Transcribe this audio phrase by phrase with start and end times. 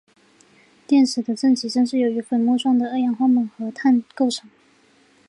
[0.87, 4.49] 电池的正极主要是由粉末状的二氧化锰和碳构成。